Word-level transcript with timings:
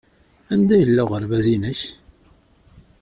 Anda 0.53 0.75
yella 0.77 1.01
uɣerbaz-nnek? 1.05 1.81